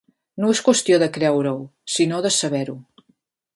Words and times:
No 0.45 0.53
és 0.53 0.61
qüestió 0.69 0.99
de 1.03 1.09
creure-ho, 1.17 1.53
si 1.97 2.07
no 2.13 2.25
de 2.27 2.35
saber-ho. 2.39 2.79